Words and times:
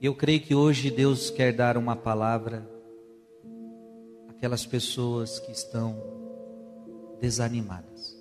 Eu 0.00 0.14
creio 0.14 0.40
que 0.40 0.54
hoje 0.54 0.92
Deus 0.92 1.28
quer 1.28 1.52
dar 1.52 1.76
uma 1.76 1.96
palavra 1.96 2.64
àquelas 4.28 4.64
pessoas 4.64 5.40
que 5.40 5.50
estão 5.50 5.96
desanimadas. 7.20 8.16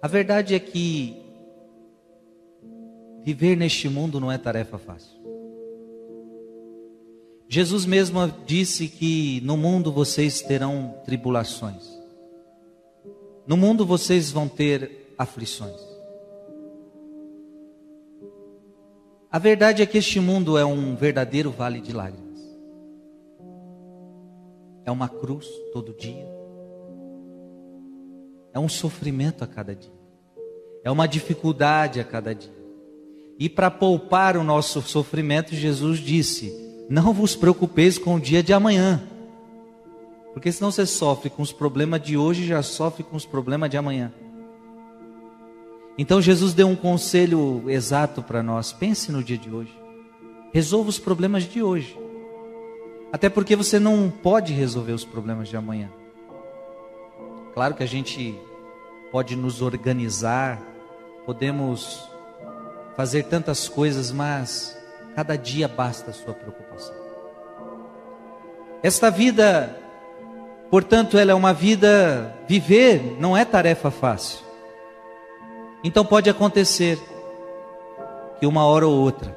A 0.00 0.06
verdade 0.06 0.54
é 0.54 0.60
que 0.60 1.27
viver 3.34 3.58
neste 3.58 3.90
mundo 3.90 4.18
não 4.18 4.32
é 4.32 4.38
tarefa 4.38 4.78
fácil. 4.78 5.18
Jesus 7.46 7.84
mesmo 7.84 8.26
disse 8.46 8.88
que 8.88 9.42
no 9.42 9.54
mundo 9.54 9.92
vocês 9.92 10.40
terão 10.40 10.94
tribulações. 11.04 11.84
No 13.46 13.54
mundo 13.54 13.84
vocês 13.84 14.30
vão 14.30 14.48
ter 14.48 15.12
aflições. 15.18 15.78
A 19.30 19.38
verdade 19.38 19.82
é 19.82 19.86
que 19.86 19.98
este 19.98 20.20
mundo 20.20 20.56
é 20.56 20.64
um 20.64 20.96
verdadeiro 20.96 21.50
vale 21.50 21.82
de 21.82 21.92
lágrimas. 21.92 22.40
É 24.86 24.90
uma 24.90 25.08
cruz 25.10 25.46
todo 25.70 25.92
dia. 25.92 26.26
É 28.54 28.58
um 28.58 28.70
sofrimento 28.70 29.44
a 29.44 29.46
cada 29.46 29.74
dia. 29.74 29.92
É 30.82 30.90
uma 30.90 31.06
dificuldade 31.06 32.00
a 32.00 32.04
cada 32.04 32.34
dia. 32.34 32.57
E 33.38 33.48
para 33.48 33.70
poupar 33.70 34.36
o 34.36 34.42
nosso 34.42 34.82
sofrimento, 34.82 35.54
Jesus 35.54 35.98
disse: 35.98 36.52
Não 36.88 37.12
vos 37.12 37.36
preocupeis 37.36 37.98
com 37.98 38.16
o 38.16 38.20
dia 38.20 38.42
de 38.42 38.52
amanhã 38.52 39.02
porque 40.38 40.52
senão 40.52 40.70
você 40.70 40.86
sofre 40.86 41.28
com 41.28 41.42
os 41.42 41.52
problemas 41.52 42.00
de 42.00 42.16
hoje 42.16 42.46
já 42.46 42.62
sofre 42.62 43.02
com 43.02 43.16
os 43.16 43.26
problemas 43.26 43.68
de 43.68 43.76
amanhã. 43.76 44.12
Então 45.98 46.22
Jesus 46.22 46.54
deu 46.54 46.68
um 46.68 46.76
conselho 46.76 47.64
exato 47.68 48.22
para 48.22 48.40
nós. 48.40 48.72
Pense 48.72 49.10
no 49.10 49.20
dia 49.20 49.36
de 49.36 49.50
hoje. 49.50 49.76
Resolva 50.52 50.90
os 50.90 50.98
problemas 51.00 51.42
de 51.42 51.60
hoje. 51.60 51.98
Até 53.12 53.28
porque 53.28 53.56
você 53.56 53.80
não 53.80 54.08
pode 54.08 54.52
resolver 54.52 54.92
os 54.92 55.04
problemas 55.04 55.48
de 55.48 55.56
amanhã. 55.56 55.90
Claro 57.52 57.74
que 57.74 57.82
a 57.82 57.88
gente 57.88 58.32
pode 59.10 59.34
nos 59.34 59.60
organizar, 59.60 60.62
podemos 61.26 62.08
fazer 62.98 63.22
tantas 63.22 63.66
coisas, 63.66 64.12
mas 64.12 64.78
cada 65.16 65.38
dia 65.38 65.66
basta 65.66 66.10
a 66.10 66.12
sua 66.12 66.34
preocupação. 66.34 66.94
Esta 68.82 69.10
vida 69.10 69.74
Portanto, 70.70 71.16
ela 71.16 71.32
é 71.32 71.34
uma 71.34 71.54
vida, 71.54 72.34
viver 72.46 73.16
não 73.18 73.34
é 73.36 73.44
tarefa 73.44 73.90
fácil. 73.90 74.44
Então 75.82 76.04
pode 76.04 76.28
acontecer 76.28 76.98
que 78.38 78.46
uma 78.46 78.64
hora 78.66 78.86
ou 78.86 78.94
outra 78.94 79.36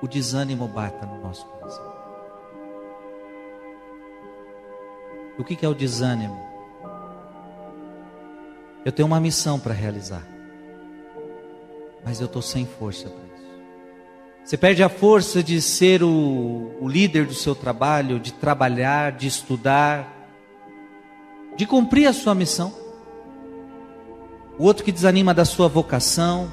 o 0.00 0.08
desânimo 0.08 0.66
bata 0.66 1.04
no 1.06 1.20
nosso 1.20 1.44
coração. 1.46 1.92
O 5.38 5.44
que 5.44 5.64
é 5.64 5.68
o 5.68 5.74
desânimo? 5.74 6.40
Eu 8.84 8.92
tenho 8.92 9.06
uma 9.06 9.20
missão 9.20 9.60
para 9.60 9.74
realizar, 9.74 10.22
mas 12.04 12.20
eu 12.20 12.26
estou 12.26 12.42
sem 12.42 12.66
força 12.66 13.08
para 13.08 13.32
você 14.44 14.56
perde 14.56 14.82
a 14.82 14.88
força 14.88 15.42
de 15.42 15.62
ser 15.62 16.02
o, 16.02 16.74
o 16.80 16.88
líder 16.88 17.26
do 17.26 17.34
seu 17.34 17.54
trabalho, 17.54 18.18
de 18.18 18.32
trabalhar, 18.32 19.12
de 19.12 19.28
estudar, 19.28 20.28
de 21.56 21.64
cumprir 21.64 22.08
a 22.08 22.12
sua 22.12 22.34
missão. 22.34 22.74
O 24.58 24.64
outro 24.64 24.84
que 24.84 24.90
desanima 24.90 25.32
da 25.32 25.44
sua 25.44 25.68
vocação. 25.68 26.50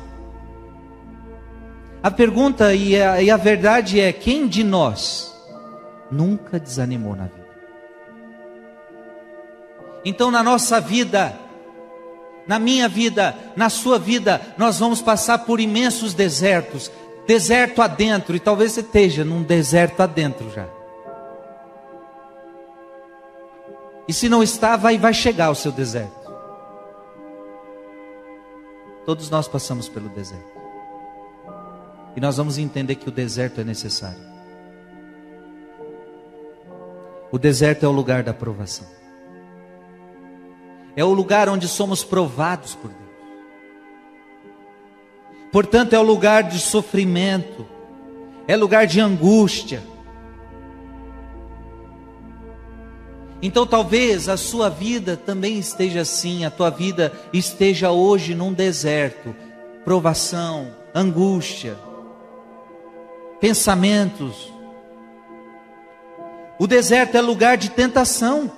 A 2.02 2.12
pergunta 2.12 2.74
e 2.76 2.96
a, 3.02 3.22
e 3.24 3.32
a 3.32 3.38
verdade 3.38 4.00
é: 4.00 4.14
quem 4.14 4.48
de 4.48 4.64
nós 4.64 5.36
nunca 6.12 6.60
desanimou 6.60 7.16
na 7.16 7.26
vida? 7.26 7.50
Então, 10.06 10.30
na 10.30 10.44
nossa 10.44 10.80
vida, 10.80 11.34
na 12.50 12.58
minha 12.58 12.90
vida, 12.90 13.36
na 13.56 13.70
sua 13.70 14.00
vida, 14.00 14.42
nós 14.58 14.80
vamos 14.80 15.04
passar 15.04 15.38
por 15.46 15.60
imensos 15.60 16.16
desertos, 16.16 16.92
deserto 17.28 17.80
adentro, 17.80 18.36
e 18.36 18.40
talvez 18.40 18.72
você 18.72 18.80
esteja 18.80 19.24
num 19.24 19.44
deserto 19.44 20.02
adentro 20.02 20.50
já. 20.50 20.68
E 24.08 24.14
se 24.14 24.28
não 24.28 24.42
está, 24.42 24.76
vai, 24.76 24.98
vai 24.98 25.14
chegar 25.14 25.52
o 25.52 25.56
seu 25.56 25.72
deserto. 25.72 26.28
Todos 29.06 29.30
nós 29.30 29.48
passamos 29.48 29.88
pelo 29.88 30.10
deserto. 30.10 30.60
E 32.16 32.20
nós 32.20 32.38
vamos 32.38 32.58
entender 32.58 32.96
que 32.96 33.10
o 33.10 33.12
deserto 33.12 33.62
é 33.62 33.64
necessário. 33.64 34.28
O 37.32 37.38
deserto 37.38 37.86
é 37.86 37.88
o 37.88 37.92
lugar 37.92 38.24
da 38.24 38.34
provação. 38.34 38.88
É 40.96 41.04
o 41.04 41.14
lugar 41.14 41.48
onde 41.50 41.68
somos 41.68 42.04
provados 42.04 42.76
por 42.76 42.90
Deus. 42.90 43.10
Portanto, 45.52 45.94
é 45.94 46.00
o 46.00 46.04
lugar 46.04 46.44
de 46.44 46.60
sofrimento, 46.60 47.66
é 48.48 48.56
lugar 48.56 48.86
de 48.86 49.00
angústia. 49.00 49.82
Então, 53.42 53.66
talvez 53.66 54.28
a 54.28 54.36
sua 54.36 54.70
vida 54.70 55.16
também 55.16 55.58
esteja 55.58 56.02
assim, 56.02 56.44
a 56.44 56.52
tua 56.52 56.70
vida 56.70 57.14
esteja 57.32 57.90
hoje 57.90 58.36
num 58.36 58.52
deserto, 58.52 59.34
provação, 59.86 60.76
angústia, 60.94 61.78
pensamentos. 63.40 64.52
O 66.60 66.68
deserto 66.68 67.16
é 67.16 67.22
lugar 67.22 67.58
de 67.58 67.70
tentação. 67.72 68.52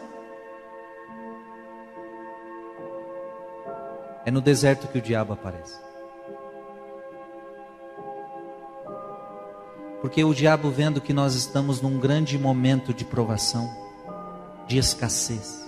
É 4.25 4.31
no 4.31 4.41
deserto 4.41 4.87
que 4.87 4.99
o 4.99 5.01
diabo 5.01 5.33
aparece. 5.33 5.79
Porque 10.01 10.23
o 10.23 10.33
diabo, 10.33 10.71
vendo 10.71 10.99
que 10.99 11.13
nós 11.13 11.35
estamos 11.35 11.79
num 11.79 11.99
grande 11.99 12.37
momento 12.37 12.93
de 12.93 13.05
provação, 13.05 13.69
de 14.67 14.77
escassez, 14.77 15.61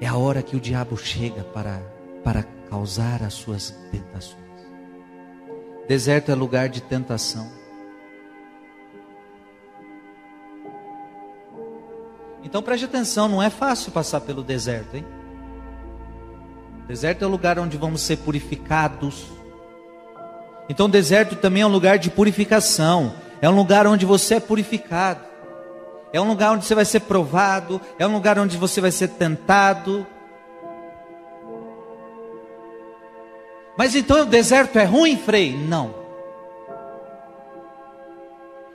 é 0.00 0.06
a 0.06 0.16
hora 0.16 0.42
que 0.42 0.56
o 0.56 0.60
diabo 0.60 0.96
chega 0.96 1.42
para, 1.42 1.82
para 2.24 2.44
causar 2.70 3.22
as 3.22 3.34
suas 3.34 3.70
tentações. 3.90 4.38
Deserto 5.88 6.30
é 6.30 6.34
lugar 6.34 6.68
de 6.68 6.80
tentação. 6.80 7.50
Então 12.42 12.62
preste 12.62 12.84
atenção, 12.84 13.28
não 13.28 13.42
é 13.42 13.50
fácil 13.50 13.92
passar 13.92 14.20
pelo 14.20 14.42
deserto, 14.42 14.96
hein? 14.96 15.19
Deserto 16.90 17.22
é 17.22 17.26
o 17.26 17.30
lugar 17.30 17.56
onde 17.56 17.76
vamos 17.76 18.02
ser 18.02 18.16
purificados 18.18 19.40
então, 20.70 20.88
deserto 20.88 21.34
também 21.34 21.62
é 21.62 21.66
um 21.66 21.70
lugar 21.70 21.98
de 21.98 22.08
purificação, 22.08 23.12
é 23.42 23.50
um 23.50 23.56
lugar 23.56 23.88
onde 23.88 24.06
você 24.06 24.36
é 24.36 24.40
purificado, 24.40 25.18
é 26.12 26.20
um 26.20 26.28
lugar 26.28 26.52
onde 26.52 26.64
você 26.64 26.76
vai 26.76 26.84
ser 26.84 27.00
provado, 27.00 27.80
é 27.98 28.06
um 28.06 28.12
lugar 28.12 28.38
onde 28.38 28.56
você 28.56 28.80
vai 28.80 28.92
ser 28.92 29.08
tentado. 29.08 30.06
Mas 33.76 33.96
então 33.96 34.22
o 34.22 34.26
deserto 34.26 34.78
é 34.78 34.84
ruim, 34.84 35.16
Frei? 35.16 35.56
Não. 35.56 35.92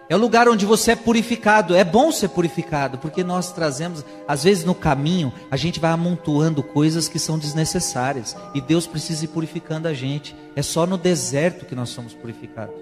É 0.07 0.15
o 0.15 0.19
lugar 0.19 0.47
onde 0.47 0.65
você 0.65 0.91
é 0.91 0.95
purificado. 0.95 1.75
É 1.75 1.83
bom 1.83 2.11
ser 2.11 2.29
purificado, 2.29 2.97
porque 2.97 3.23
nós 3.23 3.51
trazemos, 3.51 4.05
às 4.27 4.43
vezes 4.43 4.63
no 4.63 4.75
caminho, 4.75 5.33
a 5.49 5.57
gente 5.57 5.79
vai 5.79 5.91
amontoando 5.91 6.61
coisas 6.61 7.07
que 7.07 7.17
são 7.17 7.39
desnecessárias. 7.39 8.35
E 8.53 8.61
Deus 8.61 8.85
precisa 8.85 9.25
ir 9.25 9.29
purificando 9.29 9.87
a 9.87 9.93
gente. 9.93 10.35
É 10.55 10.61
só 10.61 10.85
no 10.85 10.97
deserto 10.97 11.65
que 11.65 11.75
nós 11.75 11.89
somos 11.89 12.13
purificados. 12.13 12.75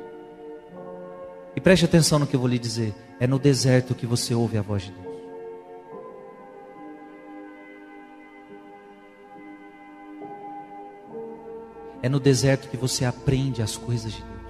E 1.56 1.62
preste 1.62 1.86
atenção 1.86 2.20
no 2.20 2.28
que 2.28 2.36
eu 2.36 2.40
vou 2.40 2.50
lhe 2.50 2.60
dizer. 2.60 2.94
É 3.20 3.28
no 3.28 3.40
deserto 3.40 3.96
que 3.96 4.06
você 4.06 4.34
ouve 4.34 4.58
a 4.58 4.62
voz 4.62 4.84
de 4.84 4.92
Deus. 4.92 5.14
É 12.02 12.10
no 12.10 12.20
deserto 12.20 12.68
que 12.68 12.76
você 12.76 13.06
aprende 13.06 13.62
as 13.62 13.78
coisas 13.78 14.12
de 14.12 14.22
Deus. 14.22 14.43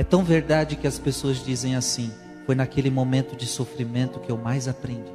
É 0.00 0.02
tão 0.02 0.24
verdade 0.24 0.76
que 0.76 0.86
as 0.86 0.98
pessoas 0.98 1.44
dizem 1.44 1.76
assim: 1.76 2.10
foi 2.46 2.54
naquele 2.54 2.88
momento 2.88 3.36
de 3.36 3.44
sofrimento 3.44 4.18
que 4.18 4.32
eu 4.32 4.38
mais 4.38 4.66
aprendi. 4.66 5.12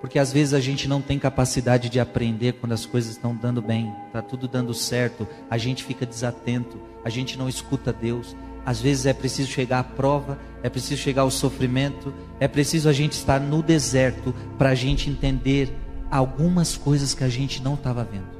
Porque 0.00 0.18
às 0.18 0.32
vezes 0.32 0.54
a 0.54 0.60
gente 0.60 0.88
não 0.88 1.02
tem 1.02 1.18
capacidade 1.18 1.90
de 1.90 2.00
aprender 2.00 2.54
quando 2.54 2.72
as 2.72 2.86
coisas 2.86 3.10
estão 3.10 3.36
dando 3.36 3.60
bem, 3.60 3.92
está 4.06 4.22
tudo 4.22 4.48
dando 4.48 4.72
certo, 4.72 5.28
a 5.50 5.58
gente 5.58 5.84
fica 5.84 6.06
desatento, 6.06 6.80
a 7.04 7.10
gente 7.10 7.36
não 7.36 7.46
escuta 7.46 7.92
Deus. 7.92 8.34
Às 8.64 8.80
vezes 8.80 9.04
é 9.04 9.12
preciso 9.12 9.50
chegar 9.50 9.80
à 9.80 9.84
prova, 9.84 10.38
é 10.62 10.70
preciso 10.70 10.98
chegar 10.98 11.22
ao 11.22 11.30
sofrimento, 11.30 12.14
é 12.40 12.48
preciso 12.48 12.88
a 12.88 12.92
gente 12.94 13.12
estar 13.12 13.38
no 13.38 13.62
deserto 13.62 14.34
para 14.56 14.70
a 14.70 14.74
gente 14.74 15.10
entender 15.10 15.70
algumas 16.10 16.74
coisas 16.74 17.12
que 17.12 17.22
a 17.22 17.28
gente 17.28 17.62
não 17.62 17.74
estava 17.74 18.02
vendo. 18.02 18.35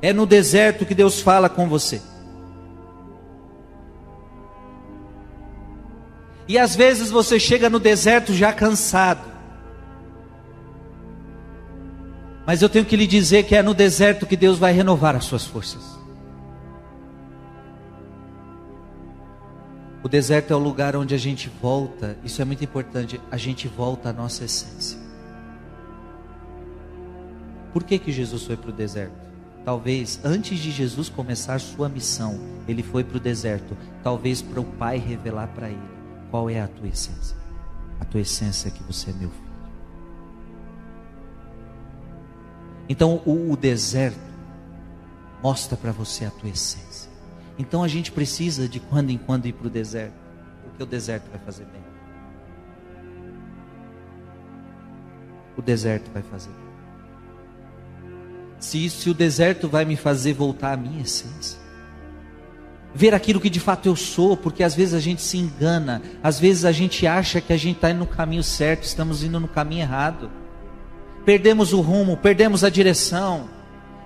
É 0.00 0.12
no 0.12 0.26
deserto 0.26 0.86
que 0.86 0.94
Deus 0.94 1.20
fala 1.20 1.48
com 1.48 1.68
você. 1.68 2.00
E 6.46 6.56
às 6.58 6.74
vezes 6.74 7.10
você 7.10 7.38
chega 7.38 7.68
no 7.68 7.78
deserto 7.78 8.32
já 8.32 8.52
cansado. 8.52 9.28
Mas 12.46 12.62
eu 12.62 12.68
tenho 12.70 12.86
que 12.86 12.96
lhe 12.96 13.06
dizer 13.06 13.42
que 13.42 13.54
é 13.54 13.62
no 13.62 13.74
deserto 13.74 14.24
que 14.24 14.34
Deus 14.34 14.58
vai 14.58 14.72
renovar 14.72 15.14
as 15.14 15.24
suas 15.24 15.44
forças. 15.44 15.98
O 20.02 20.08
deserto 20.08 20.52
é 20.54 20.56
o 20.56 20.58
lugar 20.58 20.96
onde 20.96 21.14
a 21.14 21.18
gente 21.18 21.50
volta, 21.60 22.16
isso 22.24 22.40
é 22.40 22.44
muito 22.46 22.64
importante, 22.64 23.20
a 23.30 23.36
gente 23.36 23.68
volta 23.68 24.08
à 24.08 24.12
nossa 24.14 24.44
essência. 24.44 24.98
Por 27.74 27.84
que, 27.84 27.98
que 27.98 28.10
Jesus 28.10 28.44
foi 28.44 28.56
para 28.56 28.70
o 28.70 28.72
deserto? 28.72 29.27
Talvez 29.68 30.18
antes 30.24 30.60
de 30.60 30.70
Jesus 30.70 31.10
começar 31.10 31.60
sua 31.60 31.90
missão, 31.90 32.40
ele 32.66 32.82
foi 32.82 33.04
para 33.04 33.18
o 33.18 33.20
deserto, 33.20 33.76
talvez 34.02 34.40
para 34.40 34.58
o 34.58 34.64
Pai 34.64 34.96
revelar 34.96 35.48
para 35.48 35.68
ele 35.68 35.90
qual 36.30 36.48
é 36.48 36.58
a 36.58 36.66
tua 36.66 36.88
essência. 36.88 37.36
A 38.00 38.04
tua 38.06 38.22
essência 38.22 38.68
é 38.68 38.70
que 38.70 38.82
você 38.82 39.10
é 39.10 39.12
meu 39.12 39.28
filho. 39.28 39.52
Então 42.88 43.20
o, 43.26 43.52
o 43.52 43.56
deserto 43.58 44.18
mostra 45.42 45.76
para 45.76 45.92
você 45.92 46.24
a 46.24 46.30
tua 46.30 46.48
essência. 46.48 47.10
Então 47.58 47.82
a 47.82 47.88
gente 47.88 48.10
precisa 48.10 48.66
de 48.66 48.80
quando 48.80 49.10
em 49.10 49.18
quando 49.18 49.44
ir 49.44 49.52
para 49.52 49.66
o 49.66 49.70
deserto, 49.70 50.16
porque 50.62 50.82
o 50.82 50.86
deserto 50.86 51.28
vai 51.28 51.40
fazer 51.40 51.66
bem. 51.66 51.84
O 55.58 55.60
deserto 55.60 56.10
vai 56.10 56.22
fazer 56.22 56.52
bem. 56.52 56.67
Se, 58.58 58.88
se 58.90 59.08
o 59.08 59.14
deserto 59.14 59.68
vai 59.68 59.84
me 59.84 59.96
fazer 59.96 60.32
voltar 60.32 60.72
à 60.72 60.76
minha 60.76 61.02
essência, 61.02 61.58
ver 62.94 63.14
aquilo 63.14 63.40
que 63.40 63.50
de 63.50 63.60
fato 63.60 63.86
eu 63.86 63.94
sou, 63.94 64.36
porque 64.36 64.62
às 64.62 64.74
vezes 64.74 64.94
a 64.94 65.00
gente 65.00 65.22
se 65.22 65.38
engana, 65.38 66.02
às 66.22 66.40
vezes 66.40 66.64
a 66.64 66.72
gente 66.72 67.06
acha 67.06 67.40
que 67.40 67.52
a 67.52 67.56
gente 67.56 67.76
está 67.76 67.90
indo 67.90 68.00
no 68.00 68.06
caminho 68.06 68.42
certo, 68.42 68.84
estamos 68.84 69.22
indo 69.22 69.38
no 69.38 69.48
caminho 69.48 69.82
errado 69.82 70.30
perdemos 71.28 71.74
o 71.74 71.82
rumo, 71.82 72.16
perdemos 72.16 72.64
a 72.64 72.70
direção, 72.70 73.50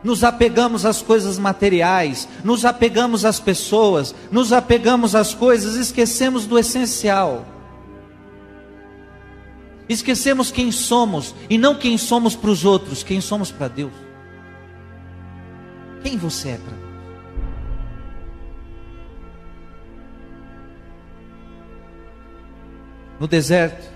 nos 0.02 0.24
apegamos 0.24 0.84
às 0.84 1.00
coisas 1.00 1.38
materiais, 1.38 2.28
nos 2.42 2.64
apegamos 2.64 3.24
às 3.24 3.38
pessoas, 3.38 4.12
nos 4.28 4.52
apegamos 4.52 5.14
às 5.14 5.32
coisas, 5.32 5.76
esquecemos 5.76 6.46
do 6.46 6.58
essencial. 6.58 7.46
Esquecemos 9.88 10.50
quem 10.50 10.72
somos 10.72 11.32
e 11.48 11.56
não 11.56 11.76
quem 11.76 11.96
somos 11.96 12.34
para 12.34 12.50
os 12.50 12.64
outros, 12.64 13.04
quem 13.04 13.20
somos 13.20 13.52
para 13.52 13.68
Deus. 13.68 13.92
Quem 16.02 16.16
você 16.16 16.50
é 16.50 16.56
para 16.56 16.76
Deus? 16.76 16.92
No 23.20 23.28
deserto, 23.28 23.88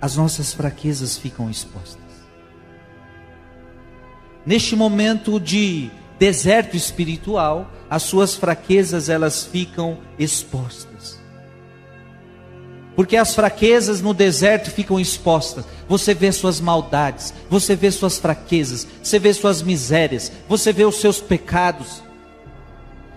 as 0.00 0.16
nossas 0.16 0.52
fraquezas 0.52 1.16
ficam 1.16 1.48
expostas. 1.48 2.02
Neste 4.44 4.76
momento 4.76 5.38
de 5.38 5.90
deserto 6.18 6.76
espiritual, 6.76 7.70
as 7.88 8.02
suas 8.02 8.34
fraquezas 8.34 9.08
elas 9.08 9.46
ficam 9.46 9.98
expostas. 10.18 10.93
Porque 12.96 13.16
as 13.16 13.34
fraquezas 13.34 14.00
no 14.00 14.14
deserto 14.14 14.70
ficam 14.70 15.00
expostas. 15.00 15.64
Você 15.88 16.14
vê 16.14 16.30
suas 16.30 16.60
maldades, 16.60 17.34
você 17.50 17.74
vê 17.74 17.90
suas 17.90 18.18
fraquezas, 18.18 18.86
você 19.02 19.18
vê 19.18 19.32
suas 19.32 19.62
misérias, 19.62 20.30
você 20.48 20.72
vê 20.72 20.84
os 20.84 20.96
seus 20.96 21.20
pecados. 21.20 22.02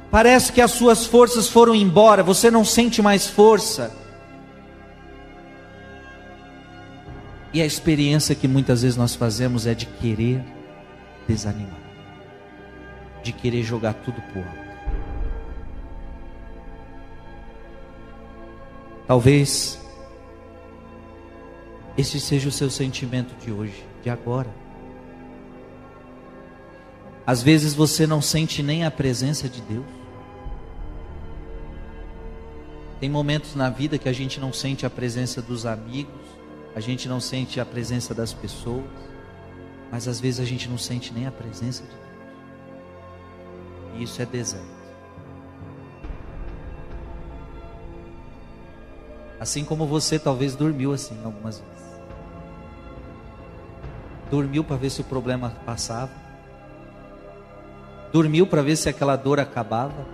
Parece 0.10 0.52
que 0.52 0.62
as 0.62 0.72
suas 0.72 1.06
forças 1.06 1.48
foram 1.48 1.76
embora, 1.76 2.24
você 2.24 2.50
não 2.50 2.66
sente 2.66 3.02
mais 3.02 3.28
força. 3.28 3.92
E 7.54 7.62
a 7.62 7.66
experiência 7.66 8.36
que 8.36 8.48
muitas 8.48 8.82
vezes 8.82 8.98
nós 8.98 9.16
fazemos 9.16 9.68
é 9.68 9.74
de 9.74 9.86
querer 9.86 10.44
desanimar, 11.28 11.80
de 13.24 13.32
querer 13.32 13.64
jogar 13.64 13.94
tudo 13.94 14.22
por 14.34 14.44
alto. 14.44 14.67
Talvez 19.08 19.80
esse 21.98 22.20
seja 22.20 22.50
o 22.50 22.52
seu 22.52 22.70
sentimento 22.70 23.34
de 23.44 23.52
hoje, 23.52 23.84
de 24.04 24.10
agora. 24.10 24.54
Às 27.26 27.42
vezes 27.42 27.74
você 27.74 28.06
não 28.06 28.22
sente 28.22 28.62
nem 28.62 28.86
a 28.86 28.92
presença 28.92 29.48
de 29.50 29.62
Deus. 29.62 29.86
Tem 33.00 33.10
momentos 33.10 33.56
na 33.56 33.70
vida 33.70 33.98
que 33.98 34.10
a 34.10 34.14
gente 34.14 34.40
não 34.40 34.52
sente 34.52 34.86
a 34.86 34.90
presença 34.90 35.42
dos 35.42 35.66
amigos, 35.66 36.14
a 36.76 36.80
gente 36.80 37.08
não 37.08 37.20
sente 37.20 37.60
a 37.60 37.66
presença 37.66 38.14
das 38.14 38.34
pessoas, 38.34 38.86
mas 39.92 40.08
às 40.08 40.20
vezes 40.20 40.40
a 40.40 40.46
gente 40.46 40.68
não 40.68 40.78
sente 40.78 41.14
nem 41.14 41.26
a 41.26 41.32
presença 41.32 41.84
de 41.84 41.90
Deus. 41.90 42.08
E 43.96 44.04
isso 44.04 44.22
é 44.22 44.26
deserto. 44.26 44.77
Assim 49.40 49.64
como 49.64 49.86
você 49.86 50.18
talvez 50.18 50.56
dormiu 50.56 50.94
assim 50.94 51.18
algumas 51.24 51.60
vezes. 51.60 51.88
Dormiu 54.32 54.64
para 54.64 54.76
ver 54.76 54.90
se 54.90 55.02
o 55.02 55.04
problema 55.04 55.52
passava. 55.66 56.12
Dormiu 58.12 58.48
para 58.48 58.62
ver 58.62 58.76
se 58.76 58.90
aquela 58.90 59.16
dor 59.16 59.40
acabava. 59.40 60.06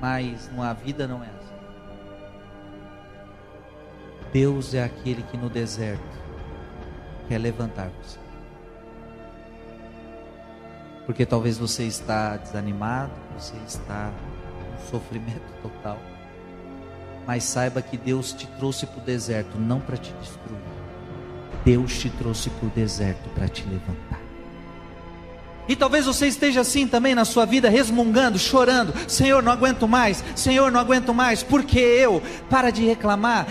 Mas 0.00 0.50
a 0.58 0.72
vida 0.72 1.06
não 1.06 1.22
é 1.22 1.26
assim. 1.26 1.50
Deus 4.32 4.74
é 4.74 4.84
aquele 4.84 5.22
que 5.24 5.36
no 5.36 5.50
deserto 5.50 6.20
quer 7.28 7.38
levantar 7.38 7.90
você. 8.02 8.18
Porque 11.04 11.26
talvez 11.26 11.58
você 11.58 11.84
está 11.84 12.36
desanimado, 12.36 13.12
você 13.36 13.56
está 13.66 14.12
sofrimento 14.90 15.52
total. 15.62 15.98
Mas 17.26 17.44
saiba 17.44 17.82
que 17.82 17.96
Deus 17.96 18.32
te 18.32 18.46
trouxe 18.46 18.86
para 18.86 19.00
o 19.00 19.04
deserto 19.04 19.58
não 19.58 19.80
para 19.80 19.96
te 19.96 20.12
destruir. 20.20 20.60
Deus 21.64 21.98
te 21.98 22.08
trouxe 22.10 22.50
para 22.50 22.66
o 22.66 22.70
deserto 22.70 23.28
para 23.30 23.48
te 23.48 23.62
levantar. 23.64 24.20
E 25.68 25.76
talvez 25.76 26.06
você 26.06 26.26
esteja 26.26 26.62
assim 26.62 26.86
também 26.86 27.14
na 27.14 27.24
sua 27.24 27.44
vida, 27.44 27.68
resmungando, 27.68 28.38
chorando: 28.40 28.92
Senhor, 29.08 29.40
não 29.40 29.52
aguento 29.52 29.86
mais, 29.86 30.24
Senhor, 30.34 30.72
não 30.72 30.80
aguento 30.80 31.14
mais, 31.14 31.44
porque 31.44 31.78
eu? 31.78 32.20
Para 32.48 32.70
de 32.70 32.84
reclamar, 32.84 33.46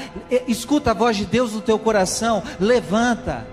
escuta 0.45 0.91
a 0.91 0.93
voz 0.93 1.15
de 1.15 1.25
Deus 1.25 1.53
no 1.53 1.61
teu 1.61 1.79
coração, 1.79 2.43
levanta. 2.59 3.47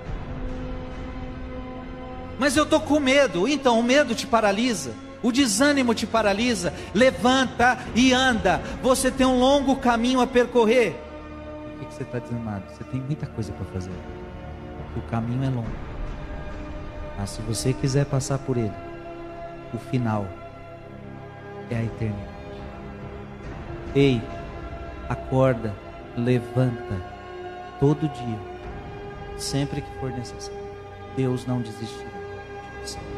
Mas 2.38 2.56
eu 2.56 2.64
estou 2.64 2.80
com 2.80 2.99
medo, 2.99 3.47
então 3.47 3.78
o 3.78 3.85
medo 3.85 4.16
te 4.16 4.26
paralisa. 4.26 4.92
O 5.23 5.33
desânimo 5.33 5.95
te 5.95 6.07
paralisa. 6.07 6.73
Levanta 6.95 7.79
e 7.95 8.13
anda. 8.13 8.61
Você 8.83 9.11
tem 9.11 9.27
um 9.27 9.39
longo 9.39 9.77
caminho 9.77 10.21
a 10.21 10.27
percorrer. 10.27 10.95
Por 11.79 11.87
que 11.87 11.95
você 11.95 12.03
está 12.03 12.19
desanimado? 12.19 12.65
Você 12.71 12.85
tem 12.85 13.01
muita 13.01 13.27
coisa 13.27 13.53
para 13.53 13.67
fazer. 13.67 13.91
O 14.97 15.01
caminho 15.11 15.45
é 15.45 15.51
longo. 15.51 15.69
Mas 17.19 17.31
se 17.31 17.43
você 17.43 17.73
quiser 17.73 18.07
passar 18.07 18.39
por 18.39 18.57
ele, 18.57 18.73
o 19.73 19.79
final 19.79 20.27
é 21.71 21.77
a 21.77 21.83
eternidade. 21.83 22.37
Ei, 23.95 24.23
acorda, 25.09 25.75
levanta, 26.17 27.03
todo 27.81 28.09
dia, 28.09 28.39
sempre 29.39 29.81
que 29.81 29.99
for 29.99 30.11
necessário. 30.11 30.61
Deus 31.17 31.47
não 31.47 31.61
desistirá 31.61 32.11
de 32.11 32.89
você. 32.89 33.16